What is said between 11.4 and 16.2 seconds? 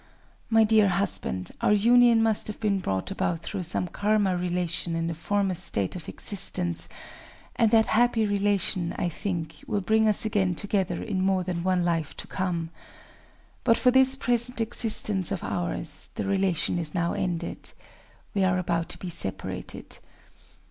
than one life to come. But for this present existence of ours,